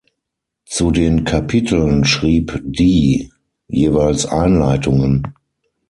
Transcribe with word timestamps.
Zu 0.65 0.89
den 0.89 1.25
Kapiteln 1.25 2.05
schrieb 2.05 2.59
Dee 2.63 3.29
jeweils 3.67 4.25
Einleitungen. 4.25 5.35